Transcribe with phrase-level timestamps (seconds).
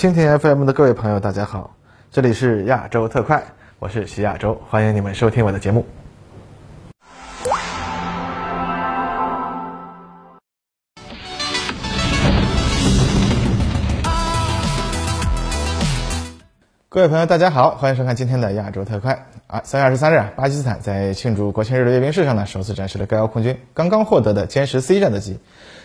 [0.00, 1.76] 蜻蜓 FM 的各位朋友，大家好，
[2.10, 3.44] 这里是亚洲特快，
[3.78, 5.84] 我是徐亚洲，欢迎你们收听我的节目。
[16.88, 19.60] 各位朋友，大家好，欢迎收看今天的亚洲特快啊！
[19.64, 25.38] 三月二十三日，巴基斯坦在庆祝国庆日的阅兵式上呢，首次展示了盖奥空军刚刚获得的歼十 C 战斗机。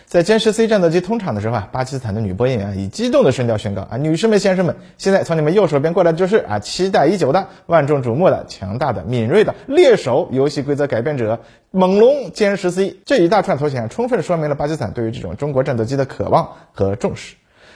[0.06, 11.40] 在歼十 C 战斗机通场的时候啊，巴基斯坦的女播音员啊以激动的声调宣告啊，女士们、先生们，现在从你们右手边过来的就是啊，期待已久的、万众瞩目的、强大的、敏锐的猎手游戏规则改变者
[11.72, 12.96] 猛龙歼十 C。
[13.04, 17.34] 这一大串头衔充分说明了巴基斯坦对于这种中国战斗机的渴望和重视。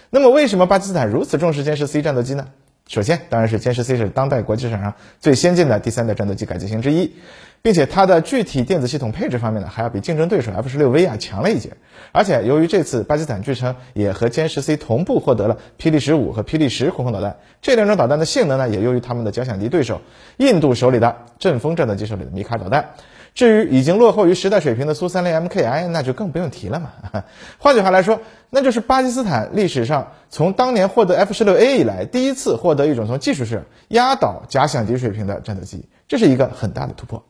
[0.08, 2.46] 那么，为什么巴基斯坦如此重视歼十 C 战斗机呢？
[2.90, 7.14] 首先，当然是歼十 C 是当代国际市场上最先进的第三代战斗机改进型之一，
[7.62, 11.70] 并且它的具体电子系统配置方面呢，还要比竞争对手 F 十六 V 啊强了一截。
[12.10, 20.00] 而且，由于这次巴基斯坦据称也和歼十 C 同步获得了霹雳十五和霹雳十空空导弹，这两种导弹的性能呢，也优于他们的假想敌对手
[20.38, 22.94] 印度手里的阵风战斗机手里的米卡导弹。
[23.40, 26.92] 至于已经落后于时代水平的苏三零 MKI，那就更不用提了嘛。
[27.56, 37.24] 换句话来说，那就是巴基斯坦历史上从当年获得 F 十六 A 以来，第一次获得一种从技术上压倒假想敌水平的战斗机，这是一个很大的突破。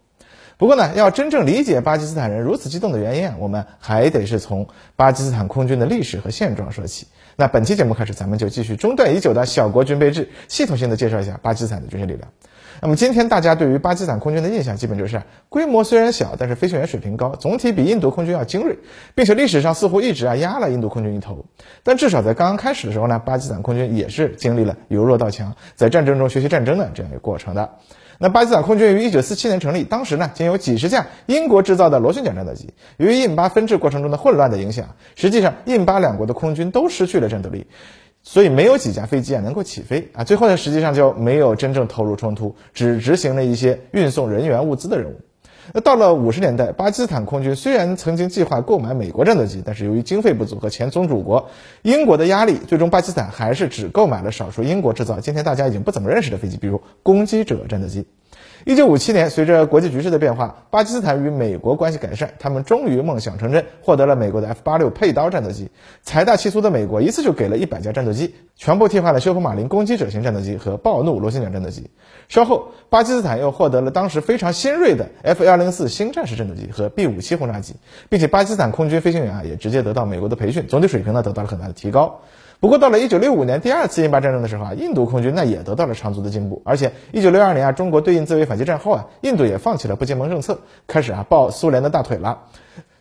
[0.57, 4.67] 不过呢，要真正理解巴基斯坦人如此激动的原因，我们还得是从
[4.97, 7.07] 巴基斯坦空军的历史和现状说起。
[7.37, 12.29] 那本期节目开始，咱们就继续中断已久的小国军备制，系统性的介绍一下巴基斯坦的军事力量。
[12.83, 18.79] 那么今天大家对于巴基斯坦空军的印象，基本就是规模虽然小，但是飞行员水平高，总体比印度空军要精锐，
[19.15, 21.45] 并且历史上似乎一直啊压了印度空军一头。
[21.83, 27.71] 但至少在刚刚开始的时候呢，巴基斯坦空军也是经历了由弱到强，在战争中学习战争的这样一个过程的。
[28.23, 32.73] 那巴基斯坦空军于一九四七年成立，当时呢仅有几十架英国制造的螺旋桨战斗机。
[32.97, 37.67] 由于印巴分治过程中的混乱的影响，实际上印巴两国的空军都失去了战斗力。
[38.23, 45.21] 所以没有几架飞机啊能够起飞啊，最后呢实际上就没有真正投入冲突，只执行了一些运送人员物资的任务。
[45.73, 51.49] 那到了五十年代，巴基斯坦空军虽然曾经计划购买美国战斗机，但是由于经费不足和前宗主国
[51.83, 58.05] 英国的压力，最终巴基斯坦还是只购买了少数英国制造、今天大家已经不怎么认识的飞机，比如攻击者战斗机。
[58.67, 65.71] 一九五七年，随着国际局势的变化，巴基斯坦与美国关系改善，他们终于梦想成真，获得了美国的 F 八六佩刀战斗机。
[66.03, 71.91] 财大气粗的美国一次就给了一百架战斗机，全部替换了休夫马林攻击者型战斗机和暴怒螺旋桨战斗机。
[72.29, 77.77] 稍后，巴基斯坦又获得了当时非常新锐的 F 幺零四新战士战斗机和 B 五七轰炸机，
[78.11, 82.21] 并且巴基斯坦空军飞行员啊也直接得到美国的培训，总体水平呢得到了很大的提高。
[82.61, 92.39] 不过到了一九六五年第二次印巴战争的时候啊，印度空军那也得到了长足的进步，而且一九六二年啊，中国对印自卫反击战后啊，印度也放弃了不结盟政策，开始啊抱苏联的大腿了。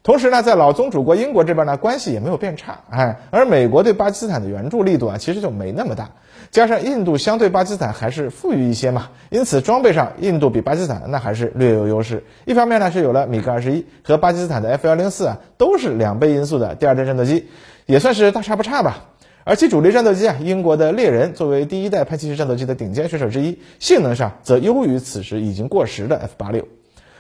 [0.02, 6.09] 同时呢，在老宗主国英国这边呢，关系也没有变差，哎，而美国对巴基斯坦的援助力度啊，其实就没那么大。
[6.52, 12.24] 加上印度相对巴基斯坦还是富裕一些嘛，因此装备上印度比巴基斯坦那还是略有优势。
[12.46, 17.50] 一方面呢是有了米格二十一和巴基斯坦的 F 幺零四啊，都是两倍音速的第二代战斗机，
[17.86, 19.03] 也算是大差不差吧。
[19.50, 26.68] 而其主力战斗机啊，英国的猎人作为第一代喷气式战斗机的顶尖选手之一，性能上则优于此时已经过时的 F 八六。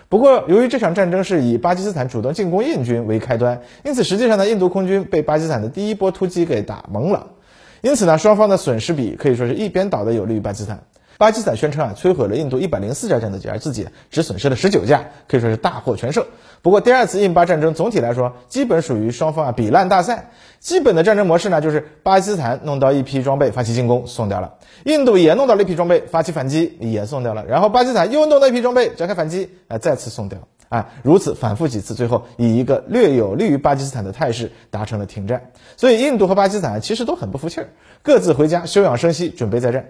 [0.09, 7.31] 不过，由于这场战争是以巴基斯坦主动进攻印军为开端，因此实际上呢，印度空军被巴基斯坦的第一波突击给打懵了。
[7.81, 10.83] 因此呢，双方的损失比可以说是一边倒的有利于巴基斯坦。
[11.19, 16.25] 巴基斯坦宣称啊，摧毁了印度一百零四架战斗机，而自己只损失了十九架，可以说是大获全胜。
[16.61, 20.29] 不过，第二次印巴战争总体来说，基本属于双方啊比烂大赛。
[20.61, 24.53] 基本的战争模式呢，就是巴基斯坦弄到一批装备发起进攻，送掉了；
[24.85, 27.45] 印度也弄到了一批装备发起反击，也送掉了。
[27.45, 30.39] 然后巴基斯坦又弄到一批装备展开反击，啊，再次送掉。
[30.69, 35.51] 啊，如此反复几次，最后以一个略有利于巴基斯坦的态势达成了停战。
[35.75, 37.67] 所以，印度和巴基斯坦其实都很不服气儿，
[38.03, 39.87] 各自回家休养生息，准备再战。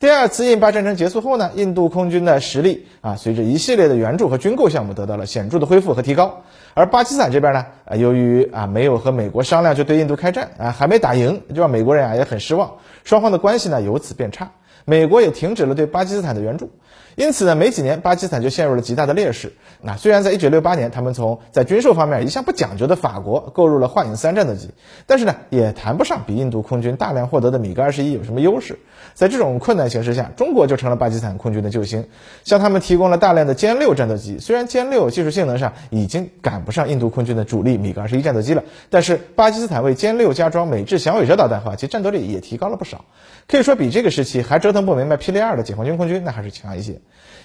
[0.00, 6.42] 第二次印巴战争结束后呢，印度空军的实力啊，随着一系列的援助和军购项目得到了显著的恢复和提高。
[6.74, 14.50] 而巴基斯坦这边呢，啊，由于啊没有和美国商量就对印度开战啊，还没打赢，就让美国人啊也很失望，双方的关系呢由此变差。
[14.84, 16.70] 美国也停止了对巴基斯坦的援助，
[17.16, 19.52] 因此呢，没几年巴基斯坦就陷入了极大的劣势。
[19.80, 24.70] 那虽然在1968年，他们从在军售方面一向不讲究的法国购入了幻影三战斗机，
[25.06, 28.78] 但是呢，也谈不上比印度空军大量获得的米格二十一有什么优势。
[29.14, 32.08] 在这种困难形势下，中国就成了巴基斯坦空军的救星，
[32.42, 34.38] 向他们提供了大量的歼六战斗机。
[34.38, 43.04] 虽然歼六技术性能上已经赶不上印度空军的主力米格二十一战斗机了，但是巴基斯坦为歼六加装美制响尾蛇导弹后，其战斗力也提高了不少。
[43.46, 47.00] 可以说，比这个时期还折腾不明白霹雳二的解放军空军那还是强一些。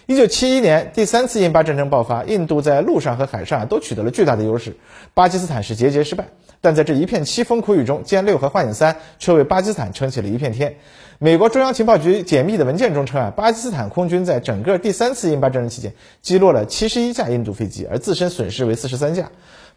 [0.06, 4.76] 一九七一年，第三次印巴战争爆发，印度在陆上和海上都取得了巨大的优势，
[5.14, 6.26] 巴基斯坦是节节失败。
[6.62, 10.76] 但在这一片凄风苦雨中，歼六和幻影三却为巴基斯坦撑起了一片天。
[11.18, 19.30] 美国中央情报局解密的文件中称啊，巴基斯坦空军在整个第三次印巴战争期间击落了七十一架印度飞机，而自身损失为四十三架。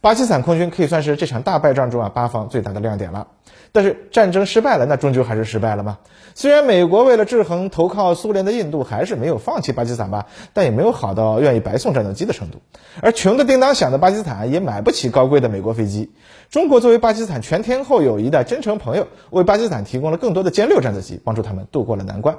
[0.03, 3.29] 巴基斯坦空军可以算是这场大败仗中啊巴方最大的亮点了。
[3.71, 5.99] 但是战争失败了，那终究还是失败了嘛。
[6.35, 12.59] 虽然美国为了制衡投靠苏联的印度，还是没有放弃巴基斯坦吧，但也没有好到愿意白送战斗机的程度。
[13.01, 16.11] 而穷的叮当响的巴基斯坦也买不起高贵的美国飞机。
[16.51, 22.39] 中国作为巴基斯坦全天候友谊的真诚朋友，为巴基斯坦提供了更多的歼六战斗机，帮助他们渡过了难关。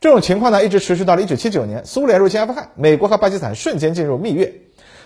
[0.00, 4.52] 这种情况呢，一直持续到了1979年，苏联入侵阿富汗，美国和巴基斯坦瞬间进入蜜月。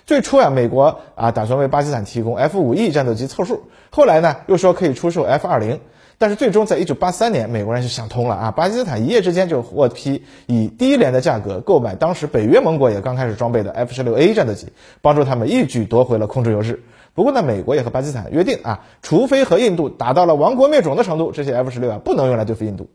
[0.07, 5.81] 最初啊，美国啊打算为巴基斯坦提供 F-5E 战斗机凑数，后来呢又说可以出售 F-20，
[6.17, 14.69] 但是最终在1983年，美国人就想通了啊，巴基斯坦一夜之间就获批以低廉的价格购买当时北约盟国也刚开始装备的 F-16A 战斗机，
[15.03, 16.85] 帮助他们一举夺回了控制优势。
[17.13, 22.89] 不过呢，美国也和巴基斯坦约定啊，除非和印度打到了亡国灭种的程度，这些 F-16 啊不能用来对付印度。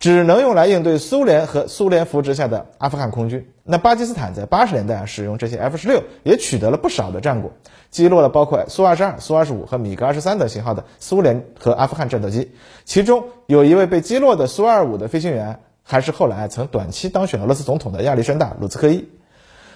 [0.00, 3.46] 只能用来应对苏联和苏联扶植下的阿富汗空军。
[3.64, 7.52] 那巴基斯坦在八十年代啊，使用这些 F 十六也取得了不少的战果，
[7.90, 12.50] 击落了包括苏二十二、苏二十五和米格二十三等型号的苏联和阿富汗战斗机。
[12.86, 19.06] 其中有一位被击落的苏二五的飞行员，还是后来曾短期当选俄罗斯总统的亚历山大·鲁茨科伊。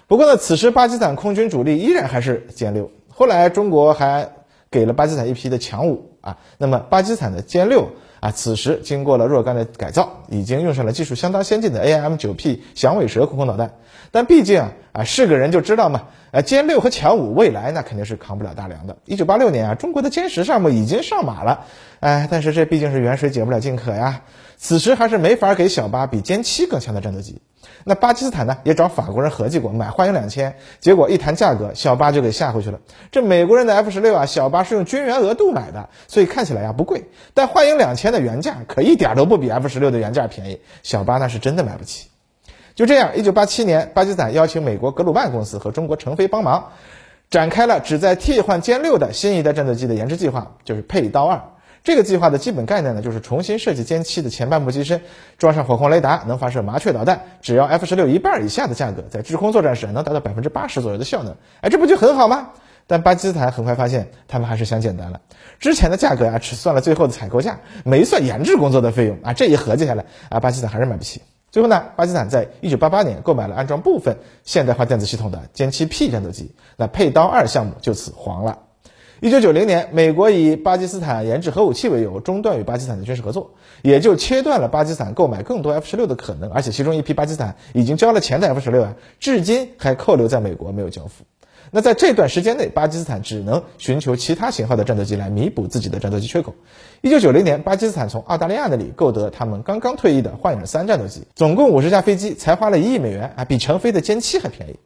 [0.06, 2.90] 不过呢，此时巴基斯坦空军主力依然还是歼六。
[3.10, 4.30] 后来中国还
[4.70, 7.90] 给了巴基斯坦一批的强五啊，那么巴基斯坦的歼六。
[8.24, 13.72] 啊，此时经过了若干的改造，已经用上了技术相当先进的 AM 九 P 响尾蛇空空导弹。
[14.12, 18.96] 但毕竟啊啊是个人就知道嘛，呃歼六和强五未来那肯定是扛不了大梁的。
[19.04, 21.66] 一九八六年啊，中国的歼十项目已经上马了，
[22.00, 24.22] 哎，但是这毕竟是远水解不了近渴呀。
[24.56, 27.42] 此时还是没法给小巴比歼七更强的战斗机。
[27.86, 32.80] 那巴基斯坦呢，也找法国人合计过买幻影两千，结果一谈价格，小巴就给吓回去了。
[33.12, 37.04] 这美国人的 F 十六啊，小巴是用军援额度买的，所以看起来呀不贵。
[37.34, 42.08] 但幻影两千的原价可一点都不比 F 十六的原价便宜，小巴那是真的买不起。
[42.74, 46.70] 就这样，一九八七年，巴基斯坦邀请美国格鲁曼公司和中国成飞帮忙，
[47.28, 51.42] 展开了旨在替换歼六的新一代战斗机的研制计划，就是佩刀二。
[51.84, 55.02] 这个计划的基本概念呢，就是重新设计歼七的前半部机身，
[55.36, 61.36] 装上火控雷达，能发射麻雀导弹，只要 F 十六一半以下的价格，在制空作战时能达到百分之八十左右的效能。
[61.60, 62.52] 哎，这不就很好吗？
[62.86, 65.20] 但巴基斯坦很快发现，他们还是想简单了。
[65.58, 69.34] 之前的价格啊，只算了最后的采购价，没算研制工作的费用啊。
[69.34, 71.20] 这一合计下来啊，巴基斯坦还是买不起。
[71.50, 78.60] 最后呢，巴基斯坦在一九八八年购买了安装部分现代化电子系统的歼七 P 战斗机，那佩刀二项目就此黄了。
[79.20, 86.50] 一九九零年，美国以巴基斯坦研制核武器为由，中断与巴基斯坦的军事合作，也就切断了巴基斯坦购买更多 F 十六的可能。
[86.50, 91.25] 而且，其中一批巴基斯坦已经交了钱的 F 十六啊，至今还扣留在美国没有交付。
[91.70, 96.55] 那在这段时间内，巴基斯坦只能寻求其他型号的战斗机来弥补自己的战斗机缺口。
[97.00, 104.76] 一九九零年，巴基斯坦从澳大利亚那里购得他们刚刚退役的幻影三战斗机，总共五十架飞机，才花了一亿美元啊，比成飞的歼七还便宜。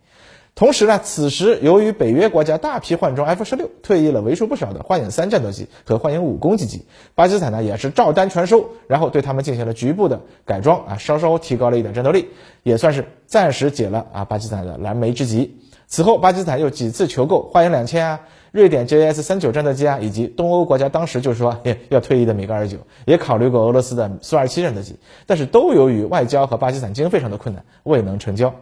[0.59, 6.85] 同时呢，此时由于北约国家大批换装 F 十六，退役了为数不少的幻影三战斗机和幻影五攻击机，
[7.15, 12.31] 巴基斯坦呢也是照单全收，然后对他们进行了局部的改装啊，稍稍提高了一点战斗力，
[12.65, 15.61] 也算是暂时解了啊巴基斯坦的燃眉之急。
[15.87, 18.21] 此后，巴基斯坦又几次求购幻影两千啊、
[18.51, 21.57] 瑞典 JAS 三九战斗机啊，以及东欧国家当时就说
[21.89, 28.53] 要退役的米格二十九，也考虑过俄罗斯的苏二七战斗机，但是都由于外交和巴基斯坦经费上的困难，未能成交。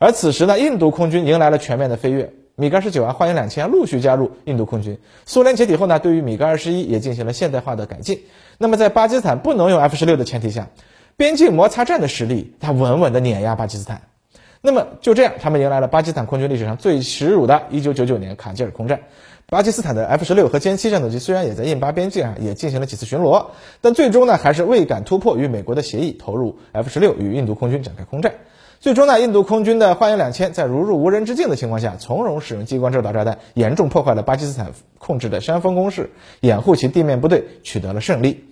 [0.00, 4.98] 而此时呢，印度空军迎来了全面的飞跃，米格二十九啊、幻影两千陆续加入印度空军。
[5.26, 8.22] 苏联解体后呢，对于米格二十一也进行了现代化的改进。
[8.56, 10.70] 那么在巴基斯坦不能用 F 十六的前提下，
[11.18, 14.00] 边境摩擦战的实力，它稳稳的碾压巴基斯坦。
[14.62, 19.00] 那么就这样，他们迎来了巴基斯坦空军历史上最耻辱的1999年卡吉尔空战。
[19.50, 23.48] 巴基斯坦的 F 十六和歼七战斗机虽然也在印巴边境啊也进行了几次巡逻，
[23.82, 28.32] 但最终呢还是未敢突破与美国的协议，投入 F 十六与印度空军展开空战。
[28.80, 36.08] 最终呢，印度空军的幻影两千在如入无人之境的情况下，从容使用激光制导炸弹，严重破坏了巴基斯坦控制的山峰工事，
[36.40, 38.49] 掩护其地面部队取得了胜利。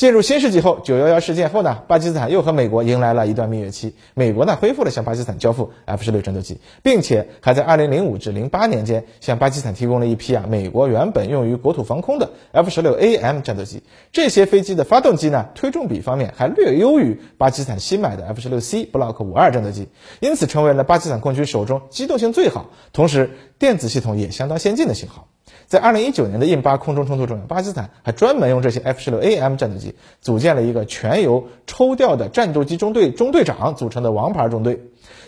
[0.00, 3.94] 进入新世纪后，九幺幺事件后呢，巴基斯坦又和美国迎来了一段蜜月期。
[4.14, 13.82] 美国呢恢复了向巴基斯坦交付 F 十六战斗机，并且还在二零零五至零八年间向巴基斯坦提供了一批啊美国原本用于国土防空的 F 十六 AM 战斗机。
[14.10, 19.88] 这些飞机的发动机呢推重比方面还略优于巴基斯坦新买的 F 十六 C Block 五二战斗机，
[20.20, 25.28] 因此成为了巴基斯坦空军手中机动性最好，同时电子系统也相当先进的型号。
[25.66, 34.80] 在二零一九年的印巴空中冲突中，巴基斯坦还专门用这些 F 十六 AM 战斗机组建了一个全由抽调的战斗机中队中队长组成的王牌中队，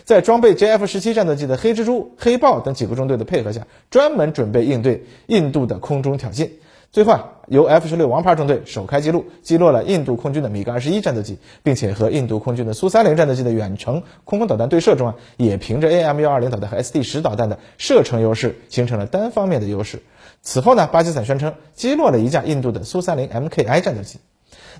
[0.03, 6.49] 在装备 JF 十七战斗机的黑蜘蛛、黑豹等几个中队的配合下，专门准备应对印度的空中挑衅。
[6.91, 20.03] 最后啊，由 F 十六王牌中队首开纪录，击落了印度空军的米格二十一战斗机，并且和印度空军的苏三零战斗机的远程空空导弹对射中啊，也凭着 AM 幺二零导弹和 SD 十导弹的射程优势，形成了单方面的优势。
[20.43, 24.19] 此后呢，巴基斯坦宣称击落了一架印度的苏三零 MKI 战斗机。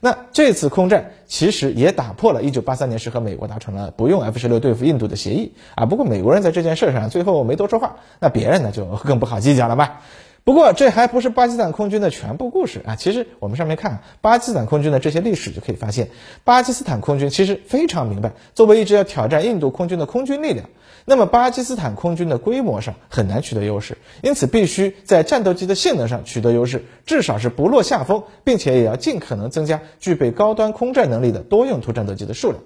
[0.01, 5.86] 那这次空战其实也打破了1983年时和美国达成了不用 F 十六对付印度的协议啊。
[5.86, 10.01] 不过美国人在这件事上最后没多说话，那别人呢就更不好计较了吧。
[10.46, 12.98] 不过这还不是巴基斯坦空军的全部故事啊！
[12.98, 16.10] 其实我们上面看巴基斯坦空军的这些历史，就可以发现，
[16.44, 20.70] 巴基斯坦空军其实非常明白，作为一支要挑战印度空军的空军力量，
[21.06, 32.62] 那么巴基斯坦空军的规模上很难取得优势，因此必须在战斗机的性能上取得优势，至少是不落下风，并且也要尽可能增加具备高端空战能力的多用途战斗机的数量。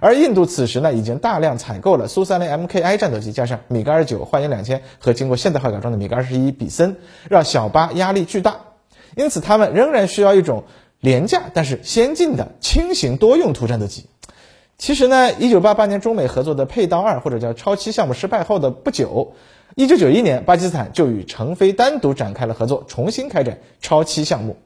[0.00, 6.96] 而印度此时呢，已经大量采购了苏三零 MKI 战斗机，加上米格二九幻影两千和经过现代化改装的米格二十一比森，
[7.28, 8.56] 让小巴压力巨大。
[9.16, 10.64] 因此，他们仍然需要一种
[11.00, 14.06] 廉价但是先进的轻型多用途战斗机。
[14.76, 19.34] 其实呢，一九八八年中美合作的佩刀二或者叫超七项目失败后的不久，
[19.76, 24.56] 一九九一年巴基斯坦就与成飞单独展开了合作，重新开展超七项目。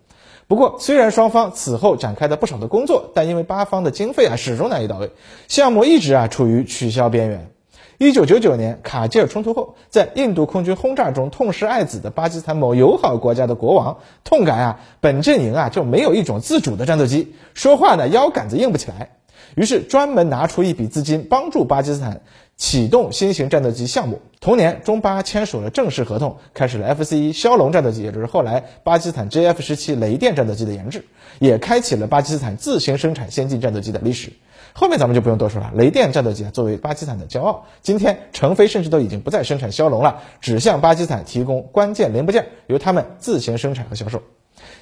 [0.49, 5.11] 不过，虽然双方此后展开了不少的工作，但因为巴方的经费啊始终难以到位，
[5.47, 7.51] 项目一直啊处于取消边缘。
[7.99, 19.11] 一九九九年卡吉尔冲突后，在印度空军轰炸中痛失爱子的巴基斯坦某友好国家的国王痛感啊，本阵营啊就没有一种自主的战斗机，说话呢腰杆子硬不起来，
[19.55, 22.23] 于是专门拿出一笔资金帮助巴基斯坦。
[22.57, 31.05] 启动新型战斗机项目，同年中巴签署了正式合同，开始了 F C 一枭龙战斗机，也就是后来巴基斯坦 J F 十七雷电战斗机的研制，
[31.41, 34.33] 也开启了巴基斯坦自行生产先进战斗机的历史。
[34.75, 44.23] 后面咱们就不用多说了，雷电战斗机啊作为巴基斯坦的骄傲，今天成飞甚至都已经不再生产枭龙了，只向巴基斯坦提供关键零部件，由他们自行生产和销售。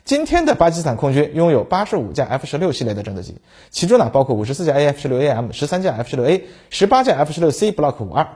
[0.04, 8.26] 今天的巴基斯坦空军拥有八十五架 F 十六系列的战斗机，其中呢包括五十四架 AF 十六 AM、十三架 F 十六 A、十八架 F 十六 C Block 五二。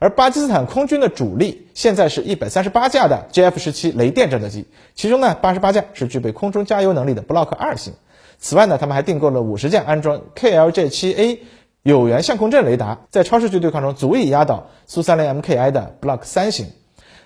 [0.00, 7.92] 而巴基斯坦空军的主力现在是一百三十八架的 JF 十七雷电战斗机，其中呢八十八架是具备空中加油能力的 Block 二型。
[8.38, 11.42] 此外呢，他们还订购了五十架安装 KLJ 七 A
[11.82, 16.68] 有源相控阵雷达，在超视距对抗中足以压倒苏三零 MKI 的 Block 三型。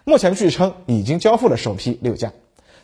[0.03, 2.33] 目前据称已经交付了首批六架。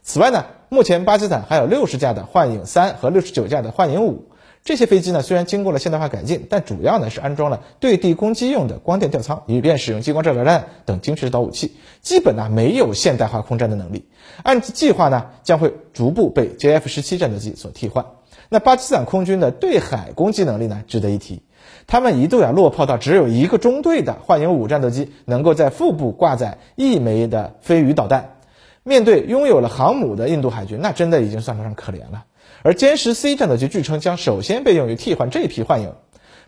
[0.02, 4.26] 此外呢，目前巴基斯坦还有六十架的幻影三和六十九架的幻影五。
[4.62, 14.04] 这些飞机呢，虽然经过了现代化改进，但主要呢是安装了对地攻击用的光电吊舱，以便使用激光照导弹等精确制导武器，基本呢没有现代化空战的能力。
[14.42, 18.04] 按计划呢，将会逐步被 JF 十七战斗机所替换。
[18.50, 21.42] 那巴基斯坦空军的对海攻击能力呢，值得一提。
[21.86, 28.36] 他们一度呀落炮到只有一个中队的幻影五战斗机能够在腹部挂载一枚的飞鱼导弹。
[28.82, 32.24] 面对拥有了航母的印度海军，那真的已经算得上可怜了。
[32.62, 35.94] 而歼十 C 战斗机据称将首先被用于替换这批幻影。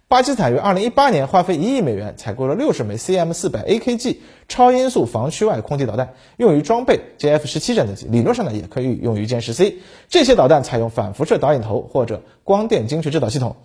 [0.09, 8.07] 巴基斯坦于2018年花费一亿美元采购了六十枚 CM 四百 AKG 超音速防区外空地导弹，用于装备 JF 十七战斗机。
[8.07, 9.79] 理论上呢，也可以用于歼十 C。
[10.11, 13.57] 这些导弹采用反辐射导引头或者光电精确制导系统，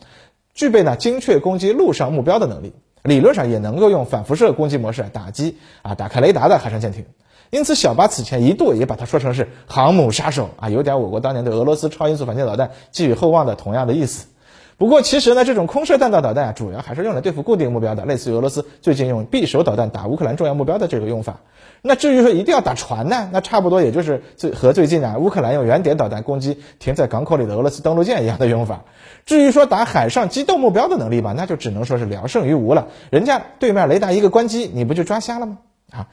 [0.54, 2.72] 具备呢精确攻击陆上目标的能力。
[3.04, 7.06] 理论上也能够用反辐射攻击模式打击啊打开雷达的海上舰艇。
[7.50, 14.28] 因此，小巴此前一度也把它说成是航母杀手啊，有点我国当年对俄罗斯超音速反舰导弹寄予厚望的同样的意思。
[14.78, 21.40] 不过，其实呢，这种空射弹道导弹啊，主要还是用来对付固定目标的，类似于俄罗斯最近用匕首导弹打乌克兰重要目标的这个用法。
[21.82, 28.84] 那至于说一定要打船呢，那差不多也就是最和最近啊乌克兰用圆点导弹攻击停在港口里的俄罗斯登陆舰一样的用法。
[29.26, 32.90] 至于说打海上机动目标的能力吧，那就只能说是聊胜于无了。
[33.10, 35.58] 人家对面雷达一个关机，你不就抓瞎了吗？
[35.92, 36.08] 啊！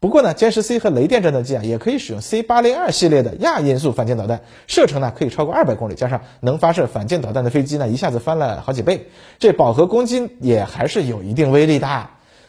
[0.00, 12.08] 不过呢，歼十 C 和雷电战斗机啊，也可以使用 C 八零二系列的亚音速反舰导弹，射程呢可以超过二百公里，加上能发射反舰导弹的飞机呢，一下子翻了好几倍，这饱和攻击也还是有一定威力的。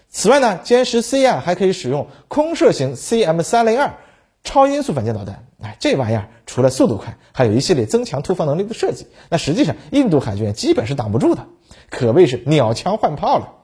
[0.10, 3.96] 此外呢，歼十 C 啊还可以使用空射型 CM 三零二
[4.46, 11.48] 超音速反舰导弹，哎，这玩意儿除了速度快，还有一系列增强突防能力的设计，那实际上印度海军基本是挡不住的，
[11.90, 13.56] 可谓是鸟枪换炮了。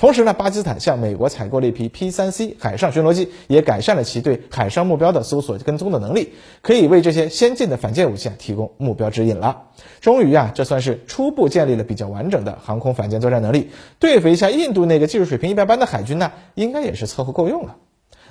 [0.00, 9.64] 同时呢，巴基斯坦向美国采购了一批 P3C 海上巡逻机，也改善了其对海上目标的搜索跟踪的能力，可以为这些先进的反舰武器啊提供目标指引了。
[10.00, 17.76] 终于啊，这算是初步建立了比较完整的航空反舰作战能力，对付一下印度那个技术水平一般般的海军呢，应该也是凑合够用了。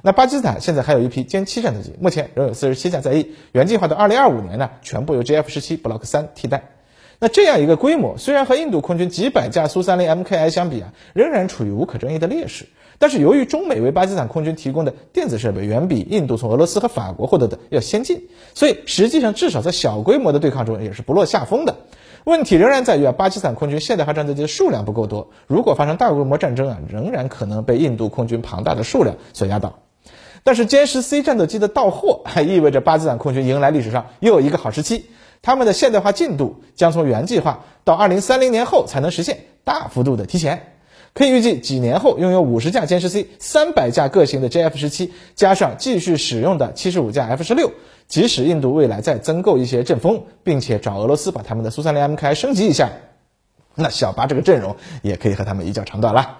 [0.01, 6.63] 那巴基斯坦现在还有一批歼七战斗机，目前仍有四十七架在役，原计划到二零二五年呢，全部由 JF 十七 Block 三替代。
[7.21, 12.65] 那这样一个规模，虽然和印度空军几百架苏三零 MKI 相比啊，仍然处于无可争议的劣势。
[12.97, 21.75] 但是由于中美为巴基斯坦空军提供的电子设备远比印度从俄罗斯和法国获得的要先进，所以实际上至少在小规模的对抗中也是不落下风的。
[22.23, 29.79] 问题仍然在于啊，巴基斯坦空军现代化战斗机的数量不够多，如果发生大规模战争啊，仍然可能被印度空军庞大的数量所压倒。
[30.43, 35.05] 但是歼十 C 战斗机的到货，还意味着巴基斯坦空军迎来历史上又一个好时期，
[35.41, 40.73] 他们的现代化进度将从原计划到二零三零年后才能实现大幅度的提前。
[41.11, 47.71] 可以预计，几年后拥有五十架歼十 C、三百架各型的 JF 十七，加上继续使用的七十五架 F 十六，
[48.07, 52.91] 即使印度未来再增购一些阵风，并且找俄罗斯把他们的苏三零 MKI 升级一下，
[53.73, 56.37] 那小巴这个阵容也可以和他们一较长短了。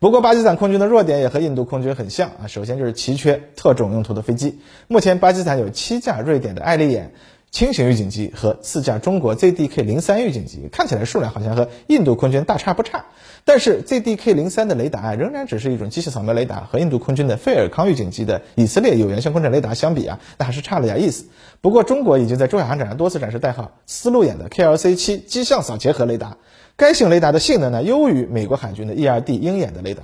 [0.00, 4.58] 不过，巴基斯坦空军的弱点也和印度空军很像啊，首先就是奇缺特种用途的飞机。
[4.88, 7.12] 目前，巴基斯坦有七架瑞典的爱丽眼。
[7.50, 13.06] 轻型预警机和四架中国 ZDK 零三预警机，看起来数量好像和印度空军大差不差，
[13.44, 21.24] 但是 ZDK 零三的雷达啊，仍然只是一种机械扫描雷达，和印度空军的费尔康预警机的以色列有源相控阵雷达相比啊，那还是差了点意思。
[21.62, 26.36] 不过中国已经在中海航展上多次展示代号丝路眼的 KLC 七机象扫结合雷达，
[26.76, 30.02] 该型雷达的性能呢优于美国海军的 ERD 鹰眼的雷达，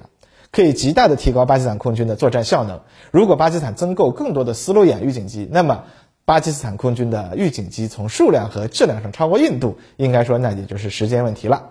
[0.50, 2.80] 可以极大的提高巴基斯坦空军的作战效能。
[3.10, 5.84] 如果巴基斯坦增购更多的丝路眼预警机，那么
[6.24, 11.62] 巴基斯坦空军的预警机从数量和质量上超过印度，应该说那也就是时间问题了。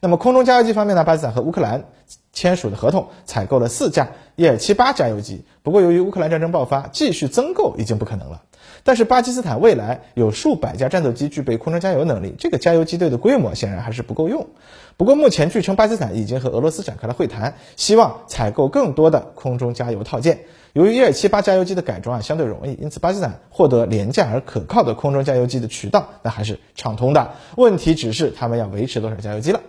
[0.00, 1.04] 那么空中加油机方面呢？
[1.04, 1.84] 巴基斯坦和乌克兰
[2.32, 8.42] 签署的合同采购了四架伊尔七八加油机，不过由于乌克兰战争爆发，继续增购已经不可能了。
[8.82, 14.48] 但是巴基斯坦未来有数百架战斗机具备空中加油能力，这个加油机队的规模显然还是不够用。
[14.96, 20.40] 不过目前据称巴基斯坦已经和俄罗斯展开了会谈，希望采购更多的空中加油套件。
[20.72, 27.32] 由于伊尔七八加油机的改装啊相对容易，因此巴基斯坦获得廉价而可靠的空中加油机的渠道那还是畅通的。
[27.56, 29.60] 问题只是他们要维持多少加油机了。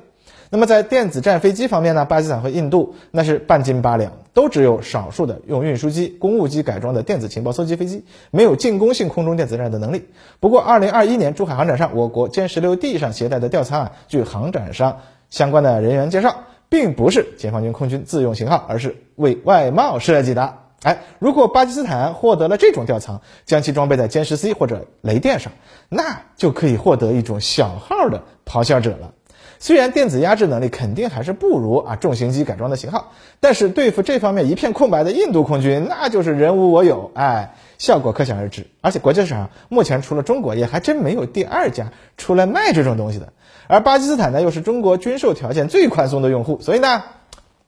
[0.54, 10.10] 那么在电子战飞机方面呢，巴基斯坦和印度那是半斤八两，都只有少数的用运输机、公务机改装的电子情报搜集飞机，没有进攻性空中电子战的能力。
[10.42, 14.98] 不过，二零二一年珠海航展上，我国歼十六 D 上携带的吊舱啊，据航展上
[15.30, 20.56] 相关的人员介绍，并不是解放军空军自用型号，而是为外贸设计的。
[20.84, 25.54] 哎，如果巴基斯坦获得了这种吊舱，将其装备在歼十 C 或者雷电上，
[25.88, 29.14] 那就可以获得一种小号的咆哮者了。
[29.62, 38.66] 虽然电子压制能力肯定还是不如啊重型机改装的型号，但是对付这方面一片空白的印度空军，那就是人无我有，哎，效果可想而知。
[38.82, 43.32] 而且国际市场目前除了中国，也还真没有第二家出来卖这种东西的。
[43.68, 47.04] 而巴基斯坦呢，又是中国军售条件最宽松的用户，所以呢。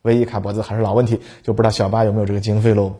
[0.01, 2.95] 唯一卡脖子还是老问题，就不知道小巴有没有这个经费喽。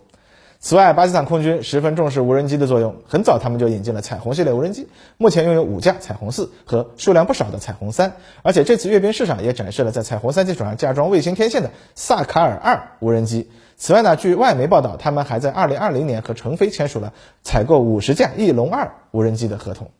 [0.65, 13.49] 此外，巴基斯坦空军十分重视无人机的作用，很早他们就引进了彩虹系列无人机，目前拥有五架彩虹四和数量不少的彩虹三，而且这次阅兵式上也展示了在彩虹三基础上加装卫星天线的萨卡尔二无人机。
[13.75, 17.11] 此外呢，据外媒报道，他们还在二零二零年和成飞签署了
[17.43, 19.91] 采购五十架翼龙二无人机的合同。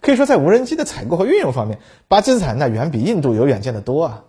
[0.00, 4.24] 可以说，在无人机的采购和运用方面，巴基斯坦那远比印度有远见的多啊。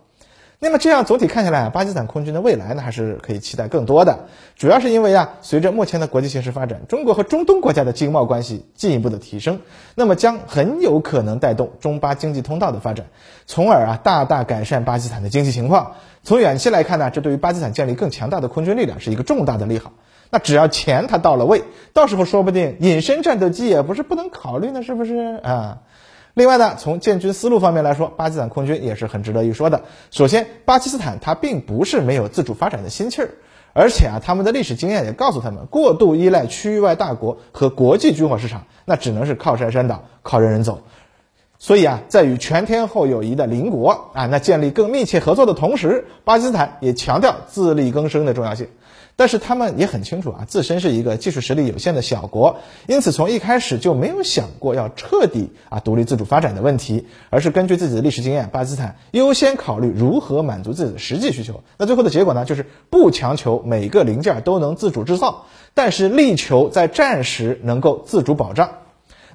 [0.60, 4.26] 那么这样总体看下来，巴基斯坦空军的未来呢，还是可以期待更多的。
[4.56, 9.60] 主要是因为啊，随着目前的国际形势发展，中国和中东国家的经贸关系进一步的提升，
[9.94, 13.06] 那么将很有可能带动中巴经济通道的发展，
[13.44, 15.96] 从而啊大大改善巴基斯坦的经济情况。
[16.22, 19.92] 从远期来看呢，这对于巴基斯坦建立更强大的空军力量是一个重大的利好。
[20.30, 21.62] 那只要钱它到了位，
[21.92, 25.80] 到时候说不定隐身战斗机也不是不能考虑呢，是不是啊？
[26.34, 29.82] 另外呢，从建军思路方面来说，巴基斯坦空军也是很值得一说的。
[30.10, 33.30] 首先，巴基斯坦它并不是没有自主发展的心气儿，
[33.72, 40.82] 而且啊，他们的历史经验也告诉他们，过度依赖区域外大国和国际军火市场，那只能是靠山山倒，靠人人走。
[41.56, 48.66] 所以啊，在与全天候友谊的邻国啊，那建立更密切合作的同时，巴基斯坦也强调自力更生的重要性。
[49.16, 52.56] 但是他们也很清楚啊，自身是一个技术实力有限的小国，
[52.88, 61.62] 因此从一开始就没有想过要彻底啊独立自主发展的问题，而是根据自己的历史经验，巴基斯坦优先考虑如何满足自己的实际需求。
[61.78, 68.70] 那最后的结果呢，就是不强求每个零件都能自主制造，但是力求在战时能够自主保障。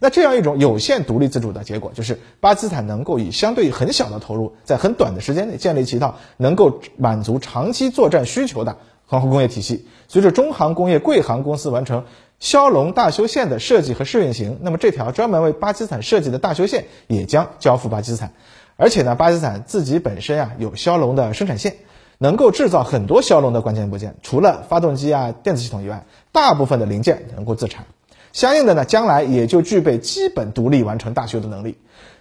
[0.01, 8.77] 那这样一种有限独立自主的结果，就是巴基斯坦能够以相对很小的投入，在很短的时间内建立起一套能够满足长期作战需求的。
[9.09, 12.05] 航空工业体系随着中航工业贵航公司完成
[12.39, 18.31] 枭龙大修线的设计和试运行，那么这条专门为巴基斯坦设计的大修线也将交付巴基斯坦。
[18.77, 21.75] 而且呢，巴基斯坦自己本身啊有枭龙的生产线，
[22.17, 27.87] 能够制造很多骁龙的关键部件，除了发动机啊、电子系统以外，大部分的零件能够自产。
[28.31, 31.77] 相应的呢，将来也就具备基本独立完成大修的能力。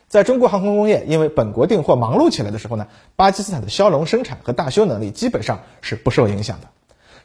[0.08, 6.68] 在中国航空工业因为本国订货忙碌起来的时候呢，巴基斯坦的枭龙生产和大修能力基本上是不受影响的。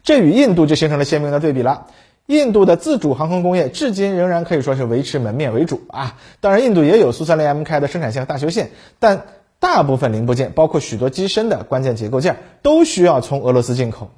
[0.03, 1.87] 这与印度就形成了鲜明的对比了。
[2.25, 6.15] 印度的自主航空工业至今仍然可以说是维持门面为主啊。
[6.39, 9.23] 当然，印度也有苏 -30 MK 的生产线和大修线，但
[9.59, 14.09] 大部分零部件，包括许多机身的关键结构件，都需要从俄罗斯进口，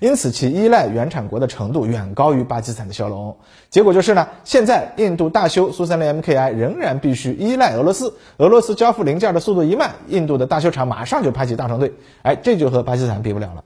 [0.00, 3.36] 因此其依赖原产国的程度远高于巴基斯坦的骁龙。
[3.70, 13.64] 结果就是呢，现在印度大修苏 -30 MKI 仍然必须依赖俄罗斯，俄罗斯交付零件的速度一慢，印度的大修厂马上就排起大长队，哎，这就和巴基斯坦比不了了。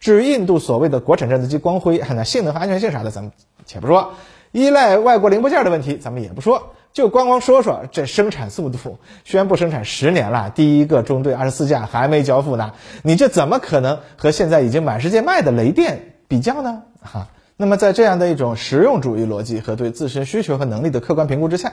[0.00, 3.32] 至于印度所谓的国产战斗机光辉，那性能和安全性啥的，咱们
[3.66, 4.10] 且不说；
[4.52, 6.74] 依赖外国零部件的问题，咱们也不说。
[6.92, 16.82] 就光光说说这生产速度，宣布生产十年了，第一个中队二十四架还没交付呢，你这怎么可能和现在已经满世界卖的雷电比较呢？
[17.02, 21.72] 哈，那么在这样的一种实用主义逻辑和对自身需求和能力的客观评估之下。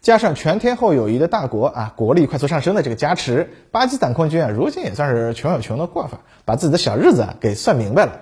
[0.00, 8.20] 加上全天候友谊的大国啊，国力快速上升的这个加持，巴基斯坦空军啊，如今也算是穷有穷的过法，把自己的小日子啊给算明白了。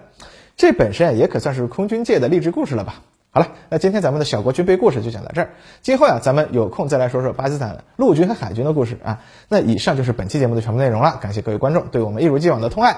[0.57, 3.03] 这本身，也可算是空军界的励志故事了吧。
[3.31, 5.51] 好了，那今天咱们的小国军备故事就讲到这儿。
[5.83, 9.21] 今后呀，咱们有空再来说说巴基斯坦陆军和海军的故事啊。
[9.49, 12.97] 那以上就是本期节目的全部内容了，感谢各位观众对我们一如既往的痛爱。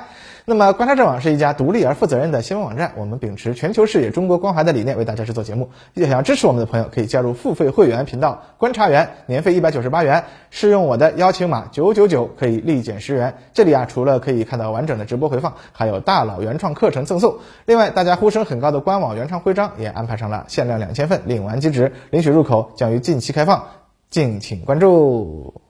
[0.49, 5.69] 那么，观察者网是一家独立而负责任的新闻网站，我们秉持全球视野、中国关怀的理念，为大家制作节目。
[5.95, 13.35] 想要支持我们的朋友，可以加入付费会员频道观察员，年费一百九十八元，试用我的邀请码九九九，可以立减十元。
[13.53, 17.41] 这里啊，除了可以看到完整的直播回放，还有大佬原创课程赠送。
[17.67, 23.67] 另外，大家呼声很高的官网原创徽章也安排上了限量两千份，领完即止，领取入口将于近期开放，
[24.09, 25.68] 敬请关注。